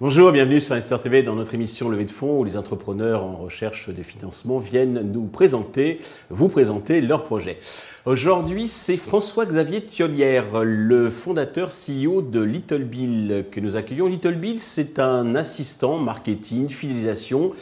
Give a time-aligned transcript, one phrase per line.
[0.00, 3.36] Bonjour, bienvenue sur Investor TV dans notre émission Levée de fonds où les entrepreneurs en
[3.36, 6.00] recherche de financement viennent nous présenter,
[6.30, 7.58] vous présenter leurs projets.
[8.06, 14.06] Aujourd'hui, c'est François-Xavier Thiolière, le fondateur CEO de Little Bill que nous accueillons.
[14.06, 17.52] Little Bill, c'est un assistant marketing, fidélisation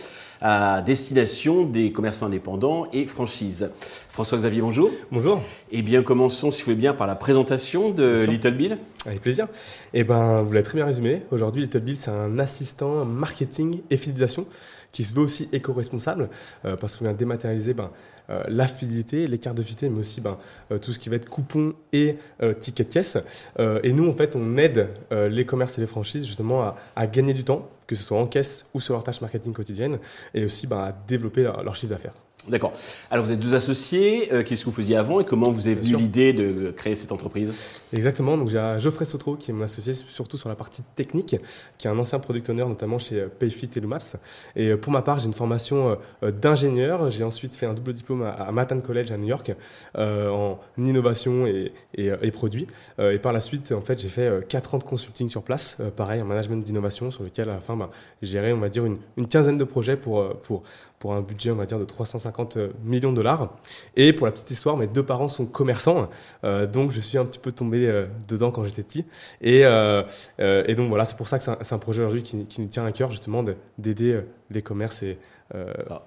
[0.41, 3.71] à destination des commerçants indépendants et franchises.
[4.11, 4.91] François-Xavier, bonjour.
[5.13, 5.41] Bonjour.
[5.71, 8.79] Eh bien, commençons, si vous voulez bien, par la présentation de Little Bill.
[9.09, 9.49] Avec plaisir.
[9.95, 11.23] Eh bien, vous l'avez très bien résumé.
[11.31, 14.47] Aujourd'hui, Little Bill, c'est un assistant marketing et fidélisation
[14.93, 16.29] qui se veut aussi éco-responsable
[16.67, 17.91] euh, parce qu'on vient dématérialiser ben,
[18.29, 20.37] euh, la fidélité, les cartes de fidélité, mais aussi ben,
[20.73, 22.17] euh, tout ce qui va être coupons et
[22.61, 23.19] tickets de caisse.
[23.59, 27.45] et nous, en fait, on aide les commerces et les franchises justement à, gagner du
[27.45, 29.99] temps, que ce soit en caisse ou sur leur tâche marketing quotidienne,
[30.35, 32.28] et aussi ben, à développer leur chiffre d'affaires.
[32.47, 32.73] D'accord.
[33.11, 35.75] Alors vous êtes deux associés, euh, qu'est-ce que vous faisiez avant et comment vous est
[35.75, 37.53] venue l'idée de créer cette entreprise?
[37.93, 41.37] Exactement, donc j'ai Geoffrey Sotro qui est mon associé surtout sur la partie technique,
[41.77, 44.17] qui est un ancien product owner notamment chez euh, Payfit et Lumaps.
[44.57, 48.23] Et euh, pour ma part, j'ai une formation d'ingénieur, j'ai ensuite fait un double diplôme
[48.23, 49.53] à Manhattan College à New York
[49.97, 52.67] en innovation et, et, produits.
[52.99, 56.23] et par la suite, en fait, j'ai fait 4 ans de consulting sur place, pareil,
[56.23, 57.91] en management d'innovation, sur lequel à la fin, bah,
[58.23, 60.63] j'ai géré, on va dire, une, une, quinzaine de projets pour, pour,
[60.99, 63.57] pour un budget, on va dire, de 350 millions de dollars.
[63.97, 66.05] Et pour la petite histoire, mes deux parents sont commerçants,
[66.45, 69.05] euh, donc je suis un petit peu tombé euh, dedans quand j'étais petit.
[69.41, 70.03] Et, euh,
[70.39, 72.85] et, donc voilà, c'est pour ça que c'est un, projet aujourd'hui qui, qui, nous tient
[72.85, 73.45] à cœur, justement,
[73.79, 75.19] d'aider les commerces et,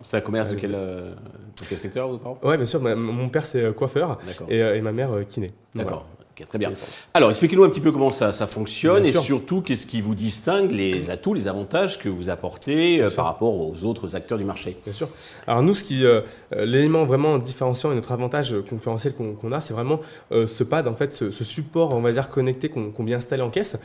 [0.03, 0.77] c'est un commerce de quel,
[1.67, 2.37] quel, secteur, vos parents?
[2.43, 2.79] Oui, bien sûr.
[2.79, 5.51] Mon père, c'est coiffeur et, et, ma mère, kiné.
[5.73, 6.05] D'accord
[6.45, 6.71] très bien.
[7.13, 11.09] Alors, expliquez-nous un petit peu comment ça, fonctionne et surtout qu'est-ce qui vous distingue, les
[11.09, 14.77] atouts, les avantages que vous apportez euh, par rapport aux autres acteurs du marché?
[14.83, 15.09] Bien sûr.
[15.47, 16.21] Alors nous, ce qui, euh,
[16.55, 19.99] euh, l'élément vraiment différenciant et notre avantage concurrentiel qu'on, a, c'est vraiment
[20.31, 23.77] ce pad, en fait, ce, support, on va dire connecté qu'on, vient installer en caisse.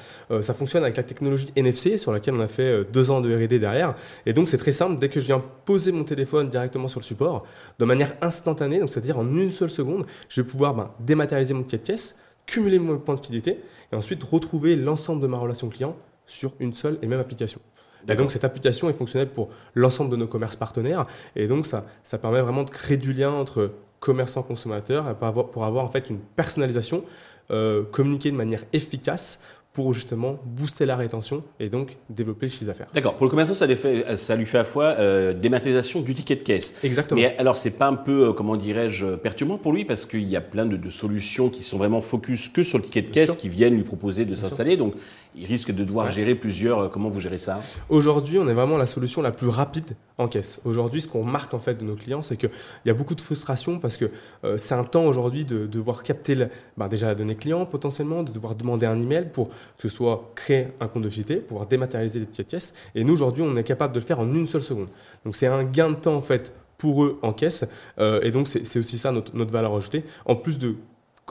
[0.42, 3.58] ça fonctionne avec la technologie NFC sur laquelle on a fait deux ans de R&D
[3.58, 3.94] derrière.
[4.26, 4.98] Et donc c'est très simple.
[4.98, 7.47] Dès que je viens poser mon téléphone directement sur le support,
[7.78, 11.62] de manière instantanée, donc c'est-à-dire en une seule seconde, je vais pouvoir ben, dématérialiser mon
[11.62, 13.60] ticket de caisse cumuler mon point de fidélité
[13.92, 15.96] et ensuite retrouver l'ensemble de ma relation client
[16.26, 17.60] sur une seule et même application.
[18.08, 21.02] Et donc cette application est fonctionnelle pour l'ensemble de nos commerces partenaires
[21.34, 25.50] et donc ça, ça permet vraiment de créer du lien entre commerçants consommateurs pour avoir,
[25.50, 27.04] pour avoir en fait une personnalisation,
[27.50, 29.40] euh, communiquer de manière efficace
[29.76, 32.87] pour justement booster la rétention et donc développer le chiffre d'affaires.
[32.94, 33.14] D'accord.
[33.16, 36.14] Pour le commerçant, ça, lui fait, ça lui fait à la fois euh, dématérialisation du
[36.14, 36.72] ticket de caisse.
[36.82, 37.20] Exactement.
[37.20, 40.34] Mais alors, c'est pas un peu, euh, comment dirais-je, perturbant pour lui parce qu'il y
[40.34, 43.50] a plein de, solutions qui sont vraiment focus que sur le ticket de caisse qui
[43.50, 44.78] viennent lui proposer de s'installer.
[44.78, 44.94] Donc,
[45.37, 46.78] il risque de devoir gérer plusieurs.
[46.81, 47.60] Euh, comment vous gérez ça?
[47.88, 50.60] Aujourd'hui, on est vraiment la solution la plus rapide en caisse.
[50.64, 52.50] Aujourd'hui, ce qu'on remarque en fait de nos clients, c'est qu'il
[52.87, 54.06] y a beaucoup de frustration parce que
[54.44, 58.32] euh, c'est un temps aujourd'hui de, devoir capter ben, déjà la donnée client potentiellement, de
[58.32, 62.21] devoir demander un email pour que ce soit créer un compte de fidélité, pouvoir dématérialiser
[62.21, 62.75] les tickets caisse.
[62.94, 64.88] Et nous aujourd'hui, on est capable de le faire en une seule seconde.
[65.25, 67.65] Donc c'est un gain de temps en fait pour eux en caisse.
[67.99, 70.05] Euh, et donc c'est aussi ça notre, notre valeur ajoutée.
[70.25, 70.76] En plus de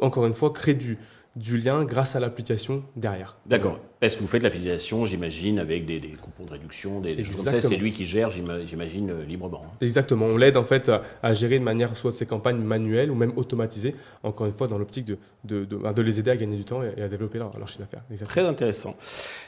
[0.01, 0.97] encore une fois créer du
[1.35, 3.38] du lien grâce à l'application derrière.
[3.45, 3.79] D'accord.
[4.05, 7.59] Est-ce que vous faites la fidélisation, j'imagine, avec des, coupons de réduction, des, choses comme
[7.59, 7.61] ça?
[7.61, 9.63] C'est lui qui gère, j'imagine, euh, librement.
[9.81, 10.27] Exactement.
[10.27, 10.91] On l'aide en fait
[11.23, 14.77] à, gérer de manière soit ses campagnes manuelles ou même automatisées, encore une fois dans
[14.77, 17.79] l'optique de, de, de, les aider à gagner du temps et, à développer leur, chiffre
[17.79, 18.03] d'affaires.
[18.27, 18.95] Très intéressant.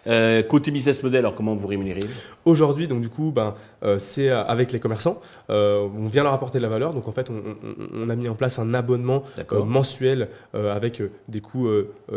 [0.07, 2.00] Euh, côté business model, alors comment vous rémunérez
[2.46, 3.53] Aujourd'hui, donc du coup, ben,
[3.84, 5.22] euh, c'est avec les commerçants.
[5.50, 6.96] on vient leur apporter de la valeur.
[6.96, 11.69] Donc en fait, on, a mis en place un abonnement mensuel avec des coûts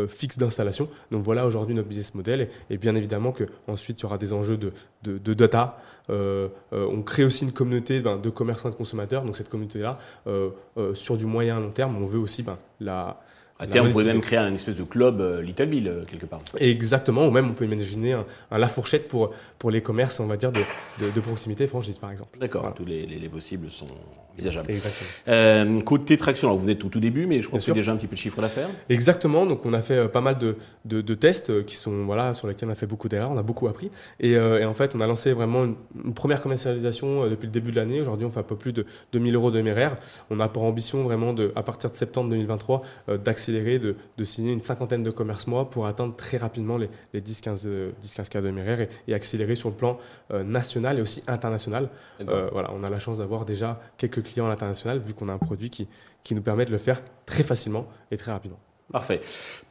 [0.07, 0.89] fixes d'installation.
[1.11, 2.30] Donc voilà aujourd'hui notre business model.
[2.69, 5.77] Et, bien évidemment qu'ensuite, il y aura des enjeux de, data.
[6.09, 9.23] Euh, euh, on crée aussi une communauté ben, de commerçants et de consommateurs.
[9.23, 10.51] Donc cette communauté-là, euh,
[10.93, 13.21] sur du moyen à long terme, on veut aussi ben, la,
[13.61, 16.39] à terme, vous pouvez même créer un espèce de club Little Bill quelque part.
[16.57, 18.25] Exactement, ou même on peut imaginer un,
[18.57, 20.61] La Fourchette pour, pour les commerces, on va dire, de,
[20.99, 22.37] de, proximité franchise par exemple.
[22.39, 23.87] D'accord, tous les, les, possibles sont
[24.33, 24.71] envisageables.
[24.71, 25.09] Exactement.
[25.27, 27.91] Euh, côté traction, alors vous êtes au tout début, mais je crois que c'est déjà
[27.91, 28.69] un petit peu de chiffre d'affaires.
[28.89, 30.55] Exactement, donc on a fait euh, pas mal de,
[30.85, 33.43] de, tests euh, qui sont, voilà, sur lesquels on a fait beaucoup d'erreurs, on a
[33.43, 33.91] beaucoup appris.
[34.19, 37.75] Et, et, en fait, on a lancé vraiment une, première commercialisation depuis le début de
[37.75, 38.01] l'année.
[38.01, 39.95] Aujourd'hui, on fait un peu plus de 2000 euros de MRR.
[40.29, 42.81] On a pour ambition vraiment, de, à partir de septembre 2023,
[43.23, 47.21] d'accélérer, de, de, signer une cinquantaine de commerces mois pour atteindre très rapidement les, les
[47.21, 49.97] 10-15 cas de MRR et, et, accélérer sur le plan
[50.31, 51.89] national et aussi international.
[52.19, 55.37] voilà, on a la chance d'avoir déjà quelques clients à l'international, vu qu'on a un
[55.37, 55.87] produit qui,
[56.23, 58.59] qui nous permet de le faire très facilement et très rapidement.
[58.91, 59.21] Parfait.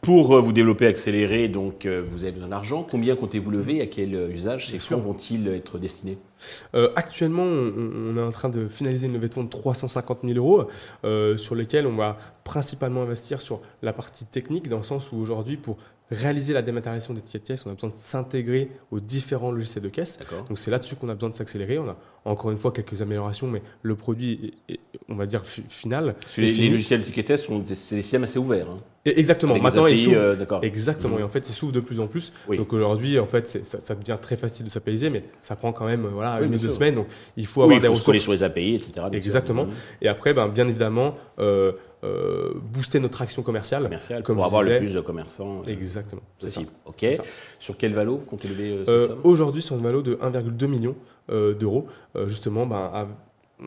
[0.00, 2.86] Pour euh, vous développer, accélérer, donc euh, vous avez besoin d'argent.
[2.88, 3.82] Combien comptez-vous lever?
[3.82, 4.68] À quel euh, usage?
[4.68, 6.18] Ces fonds vont-ils être destinés?
[6.96, 10.68] Actuellement, on, est en train de finaliser une levée de fonds de 350 000 euros,
[11.36, 15.58] sur lesquels on va principalement investir sur la partie technique, dans le sens où aujourd'hui,
[15.58, 15.76] pour
[16.10, 19.84] réaliser la dématérialisation des tickets de caisse, on a besoin de s'intégrer aux différents logiciels
[19.84, 20.18] de caisse.
[20.48, 21.78] Donc c'est là-dessus qu'on a besoin de s'accélérer.
[21.78, 26.16] On a encore une fois quelques améliorations, mais le produit, est, on va dire, final.
[26.36, 28.68] Les, logiciels de ticket de caisse sont des systèmes assez ouverts.
[28.70, 28.76] Hein.
[29.04, 29.58] exactement.
[29.58, 30.16] Maintenant, ils s'ouvrent.
[30.16, 31.16] Euh, exactement.
[31.16, 31.20] Mmh.
[31.20, 32.32] Et en fait, ils s'ouvrent de plus en plus.
[32.48, 36.06] Donc aujourd'hui, en fait, ça, devient très facile de s'apaiser, mais ça prend quand même
[36.06, 36.96] voilà, une ou deux semaines.
[36.96, 38.18] Donc il faut avoir des il faut ressources.
[38.18, 39.06] sur les API, etc.
[39.12, 39.66] Exactement.
[39.66, 39.72] Mmh.
[40.02, 41.14] Et après, ben, bien évidemment.
[41.38, 43.90] Euh, euh, booster notre action commerciale.
[44.24, 45.60] pour avoir le plus de commerçants.
[45.60, 46.22] Euh, Exactement.
[46.40, 46.70] Possible.
[46.86, 47.06] Ok.
[47.58, 50.96] Sur quel valo comptez lever euh, Aujourd'hui, sur une valo de 1,2 million
[51.28, 51.86] d'euros.
[52.26, 53.08] justement, ben,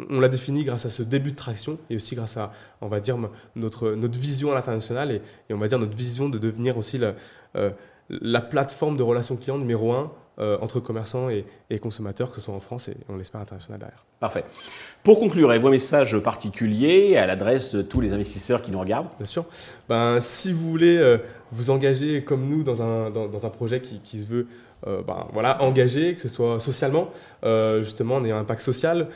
[0.09, 2.51] on l'a défini grâce à ce début de traction et aussi grâce à,
[2.81, 3.17] on va dire,
[3.55, 5.21] notre, notre vision à l'international et,
[5.51, 7.13] on va dire notre vision de devenir aussi la,
[8.09, 11.45] la plateforme de relations clients numéro un euh, entre commerçants et,
[11.79, 14.03] consommateurs, que ce soit en France et on l'espère international derrière.
[14.19, 14.43] Parfait.
[15.03, 19.09] Pour conclure, avez-vous un message particulier à l'adresse de tous les investisseurs qui nous regardent?
[19.17, 19.45] Bien sûr.
[19.89, 21.17] Ben, si vous voulez euh,
[21.51, 24.47] vous engager comme nous dans un, dans, un projet qui, qui, se veut
[24.87, 27.09] euh, ben, voilà, engagé, que ce soit socialement,
[27.81, 29.07] justement, on a un impact social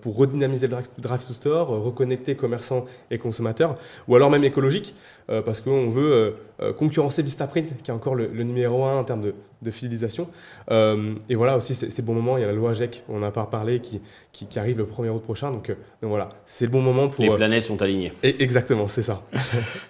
[0.00, 3.74] pour redynamiser le drive to store, reconnecter commerçants et consommateurs,
[4.08, 4.94] ou alors même écologique,
[5.26, 6.36] parce qu'on veut
[6.76, 10.28] concurrencer Vistaprint, qui est encore le, le numéro un en termes de, de fidélisation.
[10.70, 12.36] Euh, et voilà aussi, c'est bon moment.
[12.36, 14.00] Il y a la loi GEC, on n'a pas parlé, qui,
[14.32, 15.50] qui, arrive le 1er août prochain.
[15.50, 17.24] Donc, euh, donc voilà, c'est le bon moment pour.
[17.24, 18.12] Les euh, planètes sont alignées.
[18.22, 19.22] Et, exactement, c'est ça.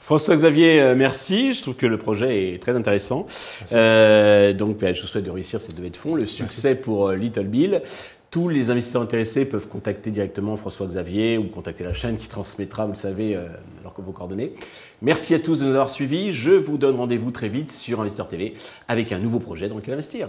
[0.00, 1.52] François-Xavier, merci.
[1.52, 3.26] Je trouve que le projet est très intéressant.
[3.70, 6.14] donc, ben, je vous souhaite de réussir cette levée de fonds.
[6.14, 7.82] Le succès pour Little Bill.
[8.30, 12.92] Tous les investisseurs intéressés peuvent contacter directement François-Xavier ou contacter la chaîne qui transmettra, vous
[12.92, 13.36] le savez,
[13.80, 14.52] alors que vos coordonnées.
[15.00, 16.32] Merci à tous de nous avoir suivis.
[16.32, 18.54] Je vous donne rendez-vous très vite sur Investeur TV
[18.88, 20.28] avec un nouveau projet dans lequel investir.